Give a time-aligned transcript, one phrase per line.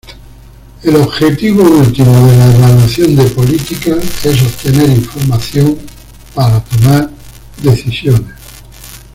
[0.81, 5.77] El objetivo último de la evaluación de políticas es obtener información
[6.33, 7.11] para tomar
[7.61, 8.33] decisiones.